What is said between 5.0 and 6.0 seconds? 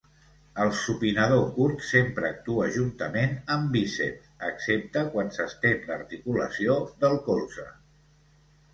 quan s'estén